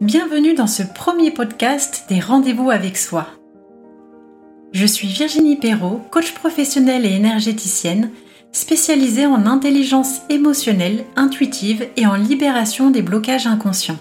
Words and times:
Bienvenue 0.00 0.54
dans 0.54 0.68
ce 0.68 0.84
premier 0.84 1.32
podcast 1.32 2.04
des 2.08 2.20
rendez-vous 2.20 2.70
avec 2.70 2.96
soi. 2.96 3.26
Je 4.70 4.86
suis 4.86 5.08
Virginie 5.08 5.56
Perrault, 5.56 6.00
coach 6.12 6.34
professionnelle 6.34 7.04
et 7.04 7.14
énergéticienne, 7.14 8.12
spécialisée 8.52 9.26
en 9.26 9.44
intelligence 9.44 10.20
émotionnelle, 10.30 11.04
intuitive 11.16 11.88
et 11.96 12.06
en 12.06 12.14
libération 12.14 12.90
des 12.90 13.02
blocages 13.02 13.48
inconscients. 13.48 13.98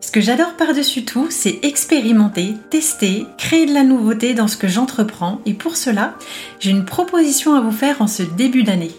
Ce 0.00 0.10
que 0.10 0.20
j'adore 0.20 0.56
par-dessus 0.56 1.04
tout, 1.04 1.28
c'est 1.30 1.60
expérimenter, 1.62 2.54
tester, 2.68 3.24
créer 3.38 3.66
de 3.66 3.72
la 3.72 3.84
nouveauté 3.84 4.34
dans 4.34 4.48
ce 4.48 4.56
que 4.56 4.66
j'entreprends 4.66 5.40
et 5.46 5.54
pour 5.54 5.76
cela, 5.76 6.14
j'ai 6.58 6.72
une 6.72 6.84
proposition 6.84 7.54
à 7.54 7.60
vous 7.60 7.70
faire 7.70 8.02
en 8.02 8.08
ce 8.08 8.24
début 8.24 8.64
d'année 8.64 8.90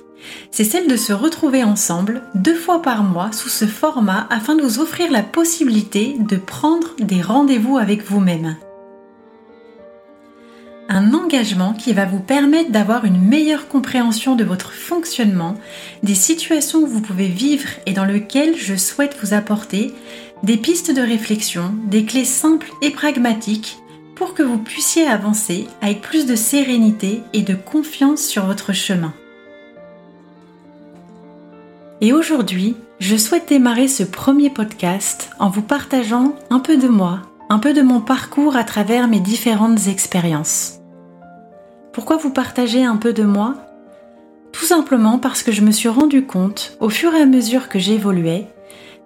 c'est 0.52 0.64
celle 0.64 0.88
de 0.88 0.98
se 0.98 1.14
retrouver 1.14 1.64
ensemble 1.64 2.24
deux 2.36 2.56
fois 2.56 2.82
par 2.82 3.04
mois 3.04 3.32
sous 3.32 3.50
ce 3.50 3.66
format 3.66 4.28
afin 4.30 4.56
de 4.56 4.62
vous 4.62 4.80
offrir 4.80 5.12
la 5.12 5.24
possibilité 5.24 6.16
de 6.20 6.38
prendre 6.38 6.96
des 7.00 7.22
rendez-vous 7.22 7.78
avec 7.78 8.04
vous-même. 8.04 8.56
Un 10.90 11.14
engagement 11.14 11.74
qui 11.74 11.92
va 11.92 12.06
vous 12.06 12.22
permettre 12.22 12.72
d'avoir 12.72 13.04
une 13.04 13.22
meilleure 13.22 13.68
compréhension 13.68 14.36
de 14.36 14.46
votre 14.46 14.72
fonctionnement, 14.72 15.56
des 16.02 16.16
situations 16.16 16.82
que 16.82 16.88
vous 16.88 17.02
pouvez 17.02 17.28
vivre 17.28 17.68
et 17.86 17.92
dans 17.92 18.06
lesquelles 18.06 18.56
je 18.56 18.76
souhaite 18.76 19.18
vous 19.22 19.34
apporter 19.34 19.94
des 20.44 20.56
pistes 20.56 20.96
de 20.96 21.02
réflexion, 21.02 21.74
des 21.88 22.06
clés 22.06 22.26
simples 22.26 22.72
et 22.82 22.92
pragmatiques 22.92 23.80
pour 24.16 24.34
que 24.34 24.44
vous 24.44 24.58
puissiez 24.58 25.06
avancer 25.06 25.68
avec 25.82 26.02
plus 26.02 26.26
de 26.26 26.36
sérénité 26.36 27.22
et 27.34 27.42
de 27.42 27.54
confiance 27.54 28.22
sur 28.22 28.46
votre 28.46 28.74
chemin. 28.74 29.14
Et 32.00 32.14
aujourd'hui, 32.14 32.76
je 33.00 33.18
souhaite 33.18 33.50
démarrer 33.50 33.88
ce 33.88 34.04
premier 34.04 34.52
podcast 34.52 35.32
en 35.40 35.50
vous 35.50 35.64
partageant 35.64 36.36
un 36.52 36.60
peu 36.60 36.78
de 36.78 36.88
moi, 36.88 37.22
un 37.50 37.58
peu 37.58 37.74
de 37.74 37.82
mon 37.82 38.02
parcours 38.02 38.56
à 38.56 38.64
travers 38.64 39.08
mes 39.08 39.20
différentes 39.20 39.88
expériences. 39.88 40.80
Pourquoi 41.94 42.18
vous 42.18 42.30
partager 42.30 42.84
un 42.84 42.98
peu 42.98 43.14
de 43.14 43.24
moi? 43.24 43.56
Tout 44.52 44.66
simplement 44.66 45.18
parce 45.18 45.42
que 45.42 45.52
je 45.52 45.64
me 45.64 45.72
suis 45.72 45.90
rendu 45.90 46.24
compte, 46.24 46.78
au 46.80 46.90
fur 46.90 47.16
et 47.16 47.22
à 47.22 47.26
mesure 47.26 47.68
que 47.68 47.80
j'évoluais, 47.80 48.46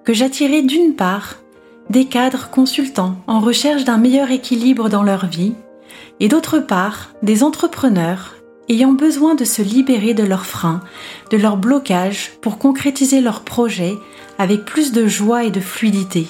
que 0.03 0.13
j'attirais 0.13 0.61
d'une 0.61 0.93
part 0.93 1.35
des 1.89 2.05
cadres 2.05 2.49
consultants 2.49 3.15
en 3.25 3.39
recherche 3.39 3.85
d'un 3.85 3.97
meilleur 3.97 4.31
équilibre 4.31 4.89
dans 4.89 5.03
leur 5.03 5.27
vie, 5.27 5.53
et 6.19 6.27
d'autre 6.27 6.59
part 6.59 7.11
des 7.23 7.41
entrepreneurs 7.43 8.35
ayant 8.69 8.93
besoin 8.93 9.35
de 9.35 9.43
se 9.43 9.61
libérer 9.61 10.13
de 10.13 10.23
leurs 10.23 10.45
freins, 10.45 10.81
de 11.29 11.37
leurs 11.37 11.57
blocages 11.57 12.31
pour 12.41 12.57
concrétiser 12.57 13.21
leurs 13.21 13.41
projets 13.41 13.97
avec 14.37 14.65
plus 14.65 14.91
de 14.91 15.07
joie 15.07 15.43
et 15.43 15.51
de 15.51 15.59
fluidité. 15.59 16.27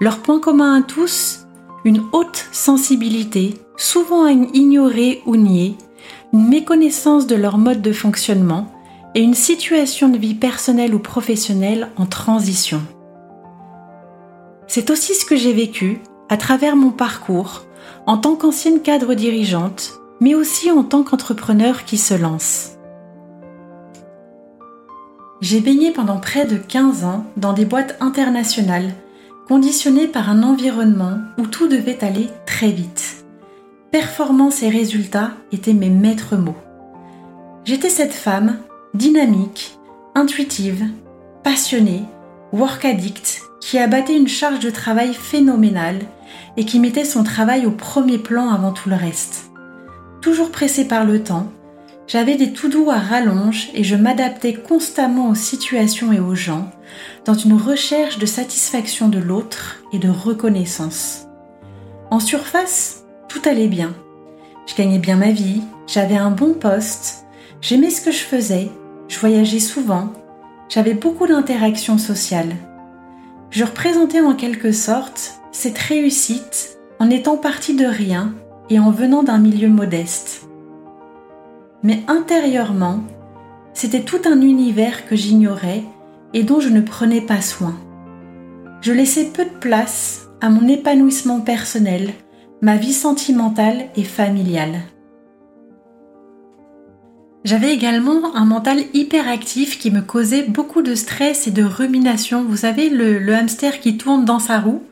Leur 0.00 0.18
point 0.18 0.40
commun 0.40 0.80
à 0.80 0.82
tous, 0.82 1.46
une 1.84 2.02
haute 2.12 2.46
sensibilité, 2.52 3.54
souvent 3.76 4.26
ignorée 4.26 5.22
ou 5.26 5.36
niée, 5.36 5.76
une 6.32 6.48
méconnaissance 6.48 7.26
de 7.26 7.36
leur 7.36 7.58
mode 7.58 7.82
de 7.82 7.92
fonctionnement 7.92 8.72
et 9.14 9.20
une 9.20 9.34
situation 9.34 10.08
de 10.08 10.18
vie 10.18 10.34
personnelle 10.34 10.94
ou 10.94 10.98
professionnelle 10.98 11.90
en 11.96 12.06
transition. 12.06 12.82
C'est 14.66 14.90
aussi 14.90 15.14
ce 15.14 15.24
que 15.24 15.36
j'ai 15.36 15.52
vécu 15.52 16.00
à 16.28 16.36
travers 16.36 16.76
mon 16.76 16.90
parcours 16.90 17.64
en 18.06 18.16
tant 18.16 18.36
qu'ancienne 18.36 18.80
cadre 18.80 19.14
dirigeante 19.14 20.01
mais 20.22 20.36
aussi 20.36 20.70
en 20.70 20.84
tant 20.84 21.02
qu'entrepreneur 21.02 21.84
qui 21.84 21.98
se 21.98 22.14
lance. 22.14 22.78
J'ai 25.40 25.60
baigné 25.60 25.90
pendant 25.90 26.18
près 26.18 26.46
de 26.46 26.56
15 26.56 27.02
ans 27.02 27.26
dans 27.36 27.52
des 27.52 27.64
boîtes 27.64 27.96
internationales, 27.98 28.92
conditionnées 29.48 30.06
par 30.06 30.30
un 30.30 30.44
environnement 30.44 31.18
où 31.38 31.48
tout 31.48 31.66
devait 31.66 32.04
aller 32.04 32.28
très 32.46 32.70
vite. 32.70 33.24
Performance 33.90 34.62
et 34.62 34.68
résultats 34.68 35.32
étaient 35.50 35.74
mes 35.74 35.90
maîtres 35.90 36.36
mots. 36.36 36.54
J'étais 37.64 37.90
cette 37.90 38.14
femme 38.14 38.58
dynamique, 38.94 39.76
intuitive, 40.14 40.84
passionnée, 41.42 42.04
work 42.52 42.84
addict, 42.84 43.42
qui 43.60 43.76
abattait 43.76 44.16
une 44.16 44.28
charge 44.28 44.60
de 44.60 44.70
travail 44.70 45.14
phénoménale 45.14 45.98
et 46.56 46.64
qui 46.64 46.78
mettait 46.78 47.04
son 47.04 47.24
travail 47.24 47.66
au 47.66 47.72
premier 47.72 48.18
plan 48.18 48.50
avant 48.50 48.70
tout 48.70 48.88
le 48.88 48.96
reste 48.96 49.51
toujours 50.22 50.50
pressée 50.50 50.86
par 50.86 51.04
le 51.04 51.22
temps, 51.22 51.52
j'avais 52.06 52.36
des 52.36 52.52
tout 52.52 52.68
doux 52.68 52.88
à 52.90 52.98
rallonge 52.98 53.68
et 53.74 53.84
je 53.84 53.96
m'adaptais 53.96 54.54
constamment 54.54 55.28
aux 55.28 55.34
situations 55.34 56.12
et 56.12 56.20
aux 56.20 56.34
gens, 56.34 56.70
dans 57.24 57.34
une 57.34 57.54
recherche 57.54 58.18
de 58.18 58.26
satisfaction 58.26 59.08
de 59.08 59.18
l'autre 59.18 59.82
et 59.92 59.98
de 59.98 60.08
reconnaissance. 60.08 61.26
En 62.10 62.20
surface, 62.20 63.04
tout 63.28 63.40
allait 63.44 63.68
bien. 63.68 63.94
Je 64.66 64.74
gagnais 64.74 64.98
bien 64.98 65.16
ma 65.16 65.32
vie, 65.32 65.62
j'avais 65.86 66.16
un 66.16 66.30
bon 66.30 66.54
poste, 66.54 67.24
j'aimais 67.60 67.90
ce 67.90 68.00
que 68.00 68.12
je 68.12 68.18
faisais, 68.18 68.70
je 69.08 69.18
voyageais 69.18 69.60
souvent, 69.60 70.12
j'avais 70.68 70.94
beaucoup 70.94 71.26
d'interactions 71.26 71.98
sociales. 71.98 72.54
Je 73.50 73.64
représentais 73.64 74.20
en 74.20 74.34
quelque 74.34 74.72
sorte 74.72 75.40
cette 75.50 75.78
réussite 75.78 76.78
en 76.98 77.10
étant 77.10 77.36
partie 77.36 77.74
de 77.74 77.86
rien 77.86 78.32
et 78.72 78.78
en 78.78 78.90
venant 78.90 79.22
d'un 79.22 79.36
milieu 79.36 79.68
modeste. 79.68 80.48
Mais 81.82 82.02
intérieurement, 82.08 83.00
c'était 83.74 84.00
tout 84.00 84.22
un 84.24 84.40
univers 84.40 85.06
que 85.06 85.14
j'ignorais 85.14 85.84
et 86.32 86.42
dont 86.42 86.58
je 86.58 86.70
ne 86.70 86.80
prenais 86.80 87.20
pas 87.20 87.42
soin. 87.42 87.74
Je 88.80 88.92
laissais 88.92 89.26
peu 89.26 89.44
de 89.44 89.58
place 89.60 90.26
à 90.40 90.48
mon 90.48 90.66
épanouissement 90.68 91.40
personnel, 91.40 92.14
ma 92.62 92.76
vie 92.76 92.94
sentimentale 92.94 93.88
et 93.94 94.04
familiale. 94.04 94.80
J'avais 97.44 97.74
également 97.74 98.36
un 98.36 98.44
mental 98.44 98.78
hyperactif 98.94 99.76
qui 99.80 99.90
me 99.90 100.00
causait 100.00 100.44
beaucoup 100.44 100.80
de 100.80 100.94
stress 100.94 101.48
et 101.48 101.50
de 101.50 101.64
rumination. 101.64 102.44
Vous 102.44 102.58
savez, 102.58 102.88
le, 102.88 103.34
hamster 103.34 103.80
qui 103.80 103.96
tourne 103.96 104.24
dans 104.24 104.38
sa 104.38 104.60
roue, 104.60 104.84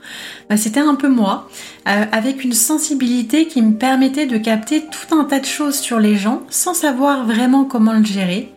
bah, 0.49 0.56
c'était 0.56 0.81
un 0.81 0.97
peu 0.97 1.09
moi, 1.09 1.49
euh, 1.87 2.05
avec 2.11 2.43
une 2.43 2.53
sensibilité 2.53 3.47
qui 3.47 3.62
me 3.62 3.75
permettait 3.75 4.27
de 4.27 4.37
capter 4.37 4.83
tout 4.83 5.15
un 5.15 5.25
tas 5.25 5.38
de 5.38 5.47
choses 5.47 5.77
sur 5.77 6.00
les 6.00 6.16
gens 6.16 6.43
sans 6.50 6.75
savoir 6.75 7.25
vraiment 7.25 7.65
comment 7.65 7.93
le 7.93 8.05
gérer. 8.05 8.53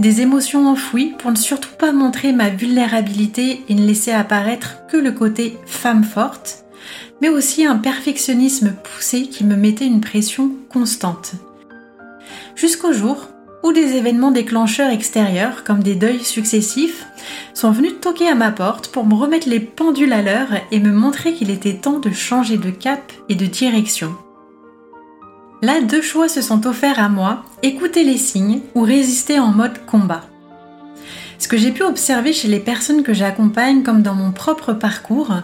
Des 0.00 0.22
émotions 0.22 0.68
enfouies 0.68 1.14
pour 1.16 1.30
ne 1.30 1.36
surtout 1.36 1.74
pas 1.78 1.92
montrer 1.92 2.32
ma 2.32 2.48
vulnérabilité 2.48 3.62
et 3.68 3.74
ne 3.74 3.86
laisser 3.86 4.10
apparaître 4.10 4.86
que 4.88 4.96
le 4.96 5.12
côté 5.12 5.56
femme 5.66 6.02
forte, 6.02 6.64
mais 7.22 7.28
aussi 7.28 7.64
un 7.64 7.76
perfectionnisme 7.76 8.74
poussé 8.82 9.28
qui 9.28 9.44
me 9.44 9.54
mettait 9.54 9.86
une 9.86 10.00
pression 10.00 10.50
constante. 10.68 11.32
Jusqu'au 12.56 12.92
jour 12.92 13.28
ou 13.66 13.72
des 13.72 13.96
événements 13.96 14.30
déclencheurs 14.30 14.90
extérieurs, 14.90 15.64
comme 15.64 15.82
des 15.82 15.96
deuils 15.96 16.22
successifs, 16.22 17.04
sont 17.52 17.72
venus 17.72 17.94
toquer 18.00 18.28
à 18.28 18.36
ma 18.36 18.52
porte 18.52 18.86
pour 18.88 19.04
me 19.04 19.14
remettre 19.14 19.48
les 19.48 19.58
pendules 19.58 20.12
à 20.12 20.22
l'heure 20.22 20.50
et 20.70 20.78
me 20.78 20.92
montrer 20.92 21.34
qu'il 21.34 21.50
était 21.50 21.74
temps 21.74 21.98
de 21.98 22.12
changer 22.12 22.58
de 22.58 22.70
cap 22.70 23.12
et 23.28 23.34
de 23.34 23.46
direction. 23.46 24.14
Là, 25.62 25.80
deux 25.80 26.00
choix 26.00 26.28
se 26.28 26.42
sont 26.42 26.64
offerts 26.68 27.00
à 27.00 27.08
moi, 27.08 27.42
écouter 27.64 28.04
les 28.04 28.18
signes 28.18 28.60
ou 28.76 28.82
résister 28.82 29.40
en 29.40 29.48
mode 29.48 29.84
combat. 29.84 30.22
Ce 31.38 31.48
que 31.48 31.56
j'ai 31.58 31.70
pu 31.70 31.82
observer 31.82 32.32
chez 32.32 32.48
les 32.48 32.60
personnes 32.60 33.02
que 33.02 33.12
j'accompagne 33.12 33.82
comme 33.82 34.02
dans 34.02 34.14
mon 34.14 34.32
propre 34.32 34.72
parcours, 34.72 35.34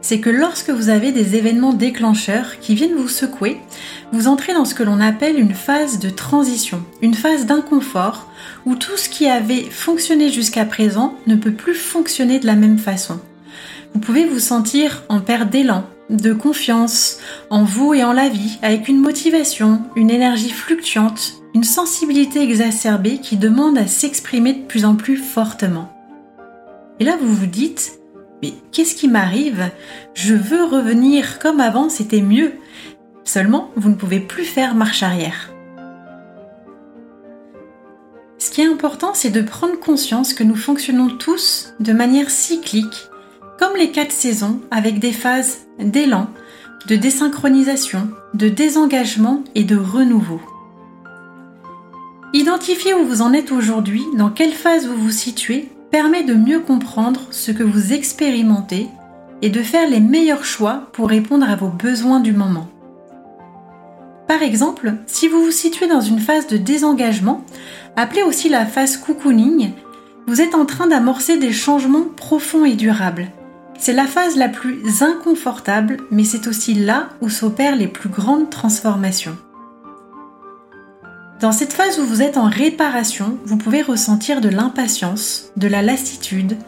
c'est 0.00 0.20
que 0.20 0.30
lorsque 0.30 0.70
vous 0.70 0.88
avez 0.88 1.10
des 1.10 1.34
événements 1.34 1.72
déclencheurs 1.72 2.60
qui 2.60 2.74
viennent 2.74 2.94
vous 2.94 3.08
secouer, 3.08 3.58
vous 4.12 4.28
entrez 4.28 4.54
dans 4.54 4.64
ce 4.64 4.74
que 4.74 4.84
l'on 4.84 5.00
appelle 5.00 5.38
une 5.38 5.54
phase 5.54 5.98
de 5.98 6.08
transition, 6.08 6.82
une 7.02 7.14
phase 7.14 7.46
d'inconfort 7.46 8.30
où 8.64 8.76
tout 8.76 8.96
ce 8.96 9.08
qui 9.08 9.26
avait 9.26 9.64
fonctionné 9.64 10.30
jusqu'à 10.30 10.64
présent 10.64 11.14
ne 11.26 11.34
peut 11.34 11.52
plus 11.52 11.74
fonctionner 11.74 12.38
de 12.38 12.46
la 12.46 12.54
même 12.54 12.78
façon. 12.78 13.18
Vous 13.92 14.00
pouvez 14.00 14.24
vous 14.24 14.38
sentir 14.38 15.02
en 15.08 15.20
perte 15.20 15.50
d'élan, 15.50 15.84
de 16.10 16.32
confiance 16.32 17.18
en 17.50 17.64
vous 17.64 17.92
et 17.92 18.04
en 18.04 18.12
la 18.12 18.28
vie, 18.28 18.58
avec 18.62 18.86
une 18.86 19.00
motivation, 19.00 19.82
une 19.96 20.10
énergie 20.10 20.50
fluctuante, 20.50 21.39
une 21.54 21.64
sensibilité 21.64 22.40
exacerbée 22.42 23.18
qui 23.18 23.36
demande 23.36 23.76
à 23.76 23.86
s'exprimer 23.86 24.52
de 24.52 24.66
plus 24.66 24.84
en 24.84 24.94
plus 24.94 25.16
fortement. 25.16 25.92
Et 27.00 27.04
là, 27.04 27.16
vous 27.20 27.34
vous 27.34 27.46
dites, 27.46 27.98
mais 28.42 28.52
qu'est-ce 28.72 28.94
qui 28.94 29.08
m'arrive? 29.08 29.70
Je 30.14 30.34
veux 30.34 30.64
revenir 30.64 31.38
comme 31.38 31.60
avant, 31.60 31.88
c'était 31.88 32.22
mieux. 32.22 32.52
Seulement, 33.24 33.70
vous 33.76 33.88
ne 33.88 33.94
pouvez 33.94 34.20
plus 34.20 34.44
faire 34.44 34.74
marche 34.74 35.02
arrière. 35.02 35.52
Ce 38.38 38.50
qui 38.50 38.62
est 38.62 38.72
important, 38.72 39.12
c'est 39.14 39.30
de 39.30 39.42
prendre 39.42 39.78
conscience 39.78 40.34
que 40.34 40.44
nous 40.44 40.56
fonctionnons 40.56 41.08
tous 41.08 41.74
de 41.80 41.92
manière 41.92 42.30
cyclique, 42.30 43.08
comme 43.58 43.76
les 43.76 43.90
quatre 43.90 44.12
saisons, 44.12 44.60
avec 44.70 44.98
des 44.98 45.12
phases 45.12 45.58
d'élan, 45.78 46.28
de 46.86 46.96
désynchronisation, 46.96 48.08
de 48.34 48.48
désengagement 48.48 49.44
et 49.54 49.64
de 49.64 49.76
renouveau. 49.76 50.40
Identifiez 52.32 52.94
où 52.94 53.04
vous 53.04 53.22
en 53.22 53.32
êtes 53.32 53.50
aujourd'hui, 53.50 54.04
dans 54.16 54.30
quelle 54.30 54.52
phase 54.52 54.86
vous 54.86 54.96
vous 54.96 55.10
situez, 55.10 55.68
permet 55.90 56.22
de 56.22 56.34
mieux 56.34 56.60
comprendre 56.60 57.22
ce 57.32 57.50
que 57.50 57.64
vous 57.64 57.92
expérimentez 57.92 58.88
et 59.42 59.50
de 59.50 59.62
faire 59.62 59.88
les 59.88 59.98
meilleurs 59.98 60.44
choix 60.44 60.88
pour 60.92 61.08
répondre 61.08 61.48
à 61.48 61.56
vos 61.56 61.68
besoins 61.68 62.20
du 62.20 62.32
moment. 62.32 62.68
Par 64.28 64.42
exemple, 64.42 64.94
si 65.06 65.26
vous 65.26 65.42
vous 65.42 65.50
situez 65.50 65.88
dans 65.88 66.00
une 66.00 66.20
phase 66.20 66.46
de 66.46 66.56
désengagement, 66.56 67.44
appelée 67.96 68.22
aussi 68.22 68.48
la 68.48 68.64
phase 68.64 68.96
cocooning, 68.96 69.72
vous 70.28 70.40
êtes 70.40 70.54
en 70.54 70.66
train 70.66 70.86
d'amorcer 70.86 71.36
des 71.36 71.52
changements 71.52 72.06
profonds 72.16 72.64
et 72.64 72.76
durables. 72.76 73.26
C'est 73.76 73.92
la 73.92 74.06
phase 74.06 74.36
la 74.36 74.48
plus 74.48 75.02
inconfortable, 75.02 75.96
mais 76.12 76.22
c'est 76.22 76.46
aussi 76.46 76.74
là 76.74 77.08
où 77.22 77.28
s'opèrent 77.28 77.74
les 77.74 77.88
plus 77.88 78.08
grandes 78.08 78.50
transformations. 78.50 79.36
Dans 81.40 81.52
cette 81.52 81.72
phase 81.72 81.98
où 81.98 82.04
vous 82.04 82.20
êtes 82.20 82.36
en 82.36 82.50
réparation, 82.50 83.38
vous 83.46 83.56
pouvez 83.56 83.80
ressentir 83.80 84.42
de 84.42 84.50
l'impatience, 84.50 85.52
de 85.56 85.68
la 85.68 85.80
lassitude, 85.80 86.58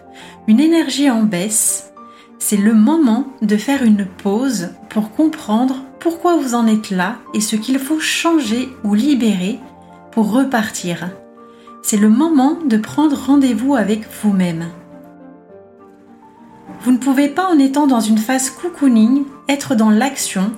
une 0.49 0.61
énergie 0.61 1.11
en 1.11 1.25
baisse. 1.25 1.93
C'est 2.39 2.57
le 2.57 2.73
moment 2.73 3.27
de 3.43 3.59
faire 3.59 3.83
une 3.83 4.07
pause 4.07 4.71
pour 4.89 5.11
comprendre 5.11 5.85
pourquoi 6.01 6.37
vous 6.37 6.55
en 6.55 6.67
êtes 6.67 6.89
là 6.89 7.17
et 7.35 7.43
ce 7.43 7.55
qu'il 7.55 7.79
faut 7.79 8.01
changer 8.01 8.71
ou 8.83 8.95
libérer 8.95 9.61
pour 10.11 10.33
repartir. 10.33 11.11
C'est 11.83 11.99
le 11.99 12.09
moment 12.09 12.57
de 12.65 12.79
prendre 12.79 13.27
rendez-vous 13.27 13.75
avec 13.75 14.07
vous-même. 14.23 14.69
Vous 16.81 16.93
ne 16.93 16.99
pouvez 16.99 17.29
pas 17.29 17.47
en 17.47 17.59
étant 17.59 17.87
dans 17.87 18.01
une 18.01 18.17
phase 18.17 18.49
cocooning 18.49 19.25
être 19.51 19.75
dans 19.75 19.91
l'action, 19.91 20.51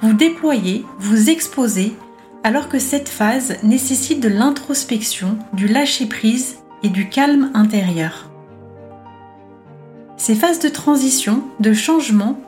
vous 0.00 0.14
déployer, 0.14 0.86
vous 0.98 1.28
exposer 1.28 1.94
alors 2.42 2.68
que 2.68 2.78
cette 2.78 3.08
phase 3.08 3.56
nécessite 3.62 4.20
de 4.20 4.28
l'introspection, 4.28 5.38
du 5.52 5.68
lâcher-prise 5.68 6.58
et 6.82 6.88
du 6.88 7.08
calme 7.08 7.50
intérieur. 7.54 8.30
Ces 10.16 10.34
phases 10.34 10.58
de 10.58 10.68
transition, 10.68 11.44
de 11.60 11.72
changement, 11.72 12.38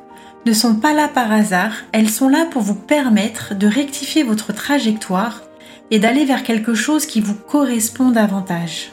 ne 0.44 0.53
sont 0.53 0.75
pas 0.75 0.93
là 0.93 1.09
par 1.09 1.31
hasard, 1.31 1.73
elles 1.93 2.11
sont 2.11 2.29
là 2.29 2.47
pour 2.47 2.62
vous 2.62 2.75
permettre 2.75 3.55
de 3.55 3.67
rectifier 3.67 4.23
votre 4.23 4.53
trajectoire 4.53 5.43
et 5.91 5.99
d'aller 5.99 6.25
vers 6.25 6.43
quelque 6.43 6.75
chose 6.75 7.06
qui 7.06 7.21
vous 7.21 7.35
correspond 7.35 8.11
davantage. 8.11 8.93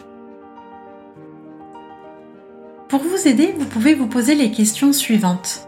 Pour 2.90 3.02
vous 3.02 3.28
aider, 3.28 3.54
vous 3.58 3.66
pouvez 3.66 3.94
vous 3.94 4.08
poser 4.08 4.36
les 4.36 4.52
questions 4.52 4.94
suivantes. 4.94 5.68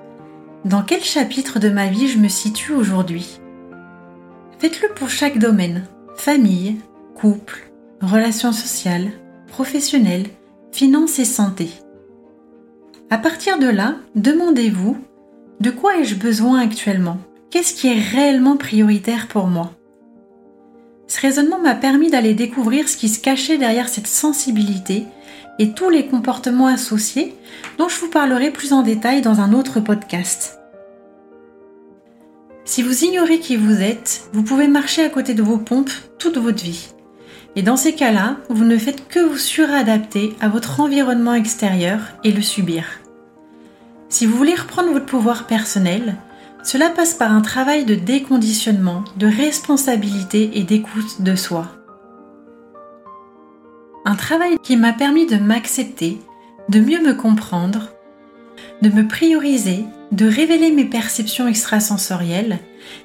Dans 0.65 0.83
quel 0.83 1.03
chapitre 1.03 1.59
de 1.59 1.69
ma 1.69 1.87
vie 1.87 2.07
je 2.07 2.17
me 2.17 2.27
situe 2.27 2.73
aujourd'hui? 2.73 3.39
Faites-le 4.61 4.89
pour 4.89 5.09
chaque 5.09 5.39
domaine. 5.39 5.87
Famille, 6.15 6.75
couple, 7.15 7.71
relations 7.99 8.51
sociales, 8.51 9.09
professionnelles, 9.47 10.27
finances 10.71 11.17
et 11.17 11.25
santé. 11.25 11.71
À 13.09 13.17
partir 13.17 13.57
de 13.57 13.65
là, 13.65 13.95
demandez-vous 14.13 14.97
de 15.61 15.71
quoi 15.71 15.97
ai-je 15.97 16.13
besoin 16.13 16.59
actuellement? 16.59 17.17
Qu'est-ce 17.49 17.73
qui 17.73 17.87
est 17.87 17.99
réellement 17.99 18.55
prioritaire 18.55 19.27
pour 19.29 19.47
moi? 19.47 19.71
Ce 21.07 21.19
raisonnement 21.19 21.57
m'a 21.57 21.73
permis 21.73 22.11
d'aller 22.11 22.35
découvrir 22.35 22.87
ce 22.87 22.97
qui 22.97 23.09
se 23.09 23.19
cachait 23.19 23.57
derrière 23.57 23.89
cette 23.89 24.05
sensibilité 24.05 25.05
et 25.57 25.71
tous 25.71 25.89
les 25.89 26.05
comportements 26.05 26.67
associés 26.67 27.33
dont 27.79 27.89
je 27.89 27.99
vous 27.99 28.11
parlerai 28.11 28.51
plus 28.51 28.73
en 28.73 28.83
détail 28.83 29.23
dans 29.23 29.39
un 29.39 29.53
autre 29.53 29.79
podcast. 29.79 30.60
Si 32.71 32.83
vous 32.83 33.03
ignorez 33.03 33.41
qui 33.41 33.57
vous 33.57 33.81
êtes, 33.81 34.29
vous 34.31 34.43
pouvez 34.43 34.69
marcher 34.69 35.03
à 35.03 35.09
côté 35.09 35.33
de 35.33 35.43
vos 35.43 35.57
pompes 35.57 35.91
toute 36.17 36.37
votre 36.37 36.63
vie. 36.63 36.87
Et 37.57 37.63
dans 37.63 37.75
ces 37.75 37.93
cas-là, 37.95 38.37
vous 38.47 38.63
ne 38.63 38.77
faites 38.77 39.09
que 39.09 39.19
vous 39.19 39.37
suradapter 39.37 40.37
à 40.39 40.47
votre 40.47 40.79
environnement 40.79 41.33
extérieur 41.33 41.99
et 42.23 42.31
le 42.31 42.41
subir. 42.41 42.85
Si 44.07 44.25
vous 44.25 44.37
voulez 44.37 44.55
reprendre 44.55 44.93
votre 44.93 45.05
pouvoir 45.05 45.47
personnel, 45.47 46.15
cela 46.63 46.89
passe 46.89 47.13
par 47.13 47.33
un 47.33 47.41
travail 47.41 47.83
de 47.83 47.95
déconditionnement, 47.95 49.03
de 49.17 49.27
responsabilité 49.27 50.51
et 50.53 50.63
d'écoute 50.63 51.21
de 51.21 51.35
soi. 51.35 51.67
Un 54.05 54.15
travail 54.15 54.55
qui 54.63 54.77
m'a 54.77 54.93
permis 54.93 55.25
de 55.25 55.35
m'accepter, 55.35 56.21
de 56.69 56.79
mieux 56.79 57.01
me 57.01 57.15
comprendre, 57.15 57.89
de 58.81 58.89
me 58.89 59.07
prioriser 59.07 59.85
de 60.11 60.25
révéler 60.25 60.71
mes 60.71 60.85
perceptions 60.85 61.47
extrasensorielles 61.47 62.59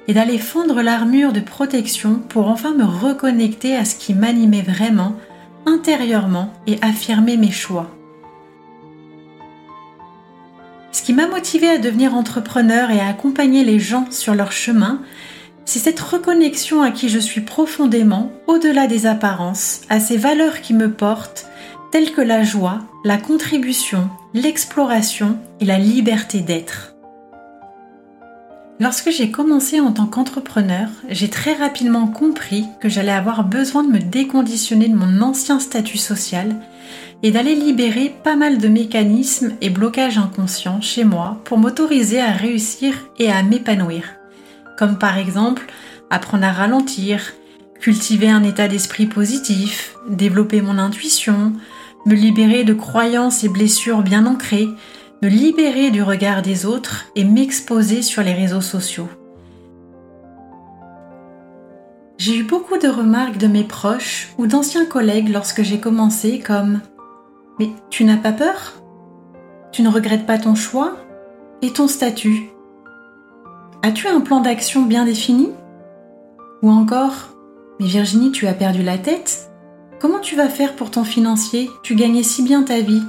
et 0.07 0.13
d'aller 0.13 0.37
fondre 0.37 0.81
l'armure 0.81 1.31
de 1.31 1.39
protection 1.39 2.15
pour 2.15 2.47
enfin 2.47 2.73
me 2.73 2.83
reconnecter 2.83 3.75
à 3.75 3.85
ce 3.85 3.95
qui 3.95 4.13
m'animait 4.13 4.61
vraiment 4.61 5.15
intérieurement 5.65 6.53
et 6.65 6.77
affirmer 6.81 7.37
mes 7.37 7.51
choix. 7.51 7.89
Ce 10.91 11.01
qui 11.01 11.13
m'a 11.13 11.27
motivé 11.27 11.69
à 11.69 11.77
devenir 11.77 12.15
entrepreneur 12.15 12.91
et 12.91 12.99
à 12.99 13.07
accompagner 13.07 13.63
les 13.63 13.79
gens 13.79 14.07
sur 14.09 14.33
leur 14.33 14.51
chemin, 14.51 15.01
c'est 15.63 15.79
cette 15.79 15.99
reconnexion 15.99 16.81
à 16.81 16.91
qui 16.91 17.07
je 17.09 17.19
suis 17.19 17.41
profondément, 17.41 18.31
au-delà 18.47 18.87
des 18.87 19.05
apparences, 19.05 19.81
à 19.89 19.99
ces 19.99 20.17
valeurs 20.17 20.61
qui 20.61 20.73
me 20.73 20.89
portent, 20.91 21.45
telles 21.91 22.11
que 22.11 22.21
la 22.21 22.43
joie, 22.43 22.81
la 23.03 23.17
contribution, 23.17 24.09
l'exploration 24.33 25.37
et 25.59 25.65
la 25.65 25.77
liberté 25.77 26.41
d'être. 26.41 26.95
Lorsque 28.79 29.09
j'ai 29.09 29.31
commencé 29.31 29.79
en 29.79 29.91
tant 29.91 30.05
qu'entrepreneur, 30.05 30.89
j'ai 31.09 31.29
très 31.29 31.53
rapidement 31.53 32.07
compris 32.07 32.65
que 32.79 32.89
j'allais 32.89 33.11
avoir 33.11 33.43
besoin 33.43 33.83
de 33.83 33.91
me 33.91 33.99
déconditionner 33.99 34.87
de 34.87 34.95
mon 34.95 35.21
ancien 35.21 35.59
statut 35.59 35.97
social 35.97 36.55
et 37.23 37.31
d'aller 37.31 37.55
libérer 37.55 38.13
pas 38.23 38.35
mal 38.35 38.59
de 38.59 38.67
mécanismes 38.67 39.53
et 39.61 39.71
blocages 39.71 40.19
inconscients 40.19 40.81
chez 40.81 41.03
moi 41.03 41.41
pour 41.45 41.57
m'autoriser 41.57 42.21
à 42.21 42.31
réussir 42.31 42.93
et 43.17 43.31
à 43.31 43.41
m'épanouir. 43.41 44.03
Comme 44.77 44.99
par 44.99 45.17
exemple 45.17 45.65
apprendre 46.11 46.45
à 46.45 46.51
ralentir, 46.51 47.33
cultiver 47.79 48.29
un 48.29 48.43
état 48.43 48.67
d'esprit 48.67 49.07
positif, 49.07 49.95
développer 50.07 50.61
mon 50.61 50.77
intuition, 50.77 51.53
me 52.05 52.15
libérer 52.15 52.63
de 52.63 52.73
croyances 52.73 53.43
et 53.43 53.49
blessures 53.49 54.01
bien 54.01 54.25
ancrées, 54.25 54.69
me 55.21 55.29
libérer 55.29 55.91
du 55.91 56.03
regard 56.03 56.41
des 56.41 56.65
autres 56.65 57.05
et 57.15 57.23
m'exposer 57.23 58.01
sur 58.01 58.23
les 58.23 58.33
réseaux 58.33 58.61
sociaux. 58.61 59.09
J'ai 62.17 62.37
eu 62.37 62.43
beaucoup 62.43 62.77
de 62.77 62.87
remarques 62.87 63.37
de 63.37 63.47
mes 63.47 63.63
proches 63.63 64.29
ou 64.37 64.47
d'anciens 64.47 64.85
collègues 64.85 65.29
lorsque 65.29 65.61
j'ai 65.61 65.79
commencé 65.79 66.39
comme⁇ 66.39 66.75
Mais 67.59 67.69
tu 67.89 68.03
n'as 68.03 68.17
pas 68.17 68.31
peur? 68.31 68.81
Tu 69.71 69.81
ne 69.83 69.89
regrettes 69.89 70.25
pas 70.25 70.39
ton 70.39 70.55
choix 70.55 70.97
Et 71.61 71.71
ton 71.71 71.87
statut? 71.87 72.49
As-tu 73.83 74.07
un 74.07 74.21
plan 74.21 74.39
d'action 74.39 74.81
bien 74.81 75.05
défini? 75.05 75.49
Ou 76.63 76.71
encore⁇ 76.71 77.11
Mais 77.79 77.85
Virginie, 77.85 78.31
tu 78.31 78.47
as 78.47 78.53
perdu 78.53 78.81
la 78.81 78.97
tête? 78.97 79.46
Comment 79.99 80.19
tu 80.19 80.35
vas 80.35 80.49
faire 80.49 80.75
pour 80.75 80.91
ton 80.91 81.03
financier? 81.03 81.71
Tu 81.81 81.95
gagnais 81.95 82.23
si 82.23 82.43
bien 82.43 82.63
ta 82.63 82.79
vie 82.79 83.03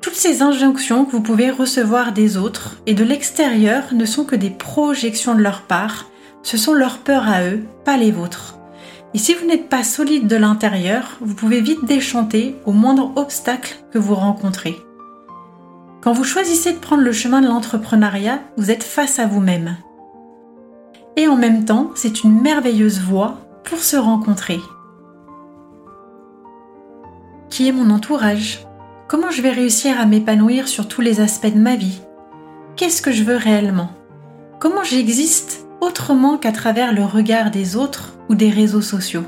toutes 0.00 0.14
ces 0.14 0.42
injonctions 0.42 1.04
que 1.04 1.12
vous 1.12 1.20
pouvez 1.20 1.50
recevoir 1.50 2.12
des 2.12 2.38
autres 2.38 2.76
et 2.86 2.94
de 2.94 3.04
l'extérieur 3.04 3.92
ne 3.92 4.06
sont 4.06 4.24
que 4.24 4.36
des 4.36 4.48
projections 4.48 5.34
de 5.34 5.42
leur 5.42 5.62
part, 5.62 6.06
ce 6.42 6.56
sont 6.56 6.72
leurs 6.72 6.98
peurs 6.98 7.28
à 7.28 7.44
eux, 7.44 7.64
pas 7.84 7.96
les 7.96 8.10
vôtres. 8.10 8.56
Et 9.12 9.18
si 9.18 9.34
vous 9.34 9.46
n'êtes 9.46 9.68
pas 9.68 9.82
solide 9.82 10.26
de 10.26 10.36
l'intérieur, 10.36 11.18
vous 11.20 11.34
pouvez 11.34 11.60
vite 11.60 11.84
déchanter 11.84 12.56
au 12.64 12.72
moindre 12.72 13.12
obstacle 13.16 13.76
que 13.92 13.98
vous 13.98 14.14
rencontrez. 14.14 14.76
Quand 16.00 16.12
vous 16.12 16.24
choisissez 16.24 16.72
de 16.72 16.78
prendre 16.78 17.02
le 17.02 17.12
chemin 17.12 17.40
de 17.40 17.48
l'entrepreneuriat, 17.48 18.40
vous 18.56 18.70
êtes 18.70 18.84
face 18.84 19.18
à 19.18 19.26
vous-même. 19.26 19.76
Et 21.16 21.26
en 21.28 21.36
même 21.36 21.64
temps, 21.64 21.90
c'est 21.94 22.22
une 22.22 22.40
merveilleuse 22.40 23.00
voie 23.00 23.47
se 23.76 23.96
rencontrer. 23.96 24.60
Qui 27.50 27.68
est 27.68 27.72
mon 27.72 27.90
entourage? 27.90 28.66
Comment 29.08 29.30
je 29.30 29.42
vais 29.42 29.50
réussir 29.50 30.00
à 30.00 30.06
m'épanouir 30.06 30.68
sur 30.68 30.88
tous 30.88 31.00
les 31.00 31.20
aspects 31.20 31.52
de 31.52 31.58
ma 31.58 31.76
vie? 31.76 32.00
Qu'est-ce 32.76 33.02
que 33.02 33.12
je 33.12 33.24
veux 33.24 33.36
réellement? 33.36 33.90
Comment 34.60 34.84
j'existe 34.84 35.66
autrement 35.80 36.38
qu'à 36.38 36.52
travers 36.52 36.92
le 36.92 37.04
regard 37.04 37.50
des 37.50 37.76
autres 37.76 38.14
ou 38.28 38.34
des 38.34 38.50
réseaux 38.50 38.82
sociaux? 38.82 39.24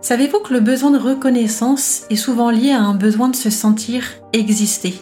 Savez-vous 0.00 0.40
que 0.40 0.54
le 0.54 0.60
besoin 0.60 0.90
de 0.90 0.98
reconnaissance 0.98 2.04
est 2.10 2.16
souvent 2.16 2.50
lié 2.50 2.72
à 2.72 2.80
un 2.80 2.94
besoin 2.94 3.28
de 3.28 3.36
se 3.36 3.50
sentir 3.50 4.04
exister? 4.32 4.94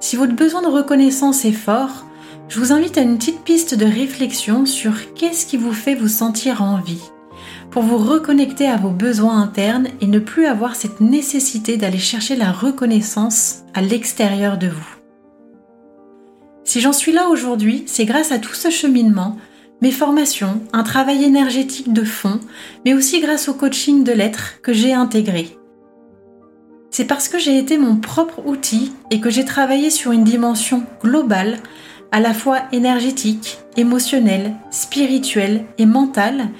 Si 0.00 0.16
votre 0.16 0.34
besoin 0.34 0.62
de 0.62 0.68
reconnaissance 0.68 1.44
est 1.44 1.52
fort, 1.52 2.04
je 2.48 2.58
vous 2.58 2.72
invite 2.72 2.98
à 2.98 3.02
une 3.02 3.18
petite 3.18 3.44
piste 3.44 3.74
de 3.74 3.86
réflexion 3.86 4.66
sur 4.66 5.14
qu'est-ce 5.14 5.46
qui 5.46 5.56
vous 5.56 5.72
fait 5.72 5.94
vous 5.94 6.08
sentir 6.08 6.62
en 6.62 6.80
vie 6.80 7.02
pour 7.70 7.82
vous 7.82 7.96
reconnecter 7.96 8.66
à 8.66 8.76
vos 8.76 8.90
besoins 8.90 9.40
internes 9.40 9.88
et 10.02 10.06
ne 10.06 10.18
plus 10.18 10.44
avoir 10.44 10.76
cette 10.76 11.00
nécessité 11.00 11.78
d'aller 11.78 11.98
chercher 11.98 12.36
la 12.36 12.52
reconnaissance 12.52 13.62
à 13.72 13.80
l'extérieur 13.80 14.58
de 14.58 14.68
vous. 14.68 14.96
Si 16.64 16.80
j'en 16.80 16.92
suis 16.92 17.12
là 17.12 17.28
aujourd'hui, 17.28 17.84
c'est 17.86 18.04
grâce 18.04 18.30
à 18.30 18.38
tout 18.38 18.52
ce 18.52 18.68
cheminement, 18.68 19.38
mes 19.80 19.90
formations, 19.90 20.60
un 20.74 20.82
travail 20.82 21.24
énergétique 21.24 21.92
de 21.92 22.04
fond, 22.04 22.40
mais 22.84 22.92
aussi 22.92 23.20
grâce 23.20 23.48
au 23.48 23.54
coaching 23.54 24.04
de 24.04 24.12
l'être 24.12 24.60
que 24.62 24.72
j'ai 24.72 24.92
intégré. 24.92 25.56
c'est 26.90 27.06
parce 27.06 27.28
que 27.28 27.38
j'ai 27.38 27.58
été 27.58 27.78
mon 27.78 27.96
propre 27.96 28.46
outil 28.46 28.92
et 29.10 29.18
que 29.18 29.30
j'ai 29.30 29.46
travaillé 29.46 29.88
sur 29.88 30.12
une 30.12 30.24
dimension 30.24 30.84
globale, 31.02 31.58
à 32.12 32.20
la 32.20 32.34
fois 32.34 32.60
énergétique, 32.72 33.58
émotionnelle, 33.76 34.54
spirituelle 34.70 35.64
et 35.78 35.86
mentale, 35.86 36.50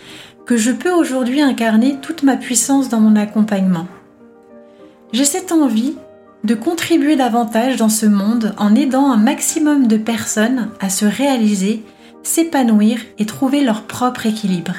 que 0.47 0.56
je 0.56 0.73
peux 0.73 0.90
aujourd'hui 0.90 1.42
incarner 1.42 1.99
toute 2.00 2.23
ma 2.23 2.37
puissance 2.37 2.88
dans 2.88 3.00
mon 3.00 3.16
accompagnement. 3.16 3.87
J'ai 5.12 5.26
cette 5.26 5.52
envie 5.52 5.94
de 6.42 6.54
contribuer 6.54 7.16
davantage 7.16 7.76
dans 7.76 7.90
ce 7.90 8.06
monde 8.06 8.54
en 8.59 8.75
aidant 8.75 9.12
un 9.12 9.18
maximum 9.18 9.87
de 9.87 9.97
personnes 9.97 10.71
à 10.80 10.88
se 10.88 11.04
réaliser, 11.04 11.85
s'épanouir 12.23 12.99
et 13.18 13.26
trouver 13.26 13.62
leur 13.62 13.82
propre 13.82 14.26
équilibre. 14.26 14.75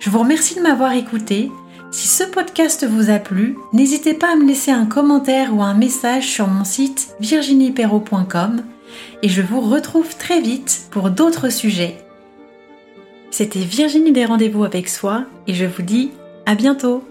Je 0.00 0.10
vous 0.10 0.18
remercie 0.18 0.56
de 0.56 0.60
m'avoir 0.60 0.92
écouté. 0.92 1.50
Si 1.94 2.08
ce 2.08 2.24
podcast 2.24 2.84
vous 2.84 3.08
a 3.08 3.20
plu, 3.20 3.56
n'hésitez 3.72 4.14
pas 4.14 4.32
à 4.32 4.34
me 4.34 4.48
laisser 4.48 4.72
un 4.72 4.84
commentaire 4.84 5.54
ou 5.54 5.62
un 5.62 5.74
message 5.74 6.26
sur 6.26 6.48
mon 6.48 6.64
site 6.64 7.14
virginiepero.com 7.20 8.64
et 9.22 9.28
je 9.28 9.40
vous 9.42 9.60
retrouve 9.60 10.16
très 10.16 10.40
vite 10.40 10.88
pour 10.90 11.10
d'autres 11.10 11.50
sujets. 11.50 12.04
C'était 13.30 13.60
Virginie 13.60 14.10
des 14.10 14.24
rendez-vous 14.24 14.64
avec 14.64 14.88
soi 14.88 15.26
et 15.46 15.54
je 15.54 15.66
vous 15.66 15.82
dis 15.82 16.10
à 16.46 16.56
bientôt 16.56 17.04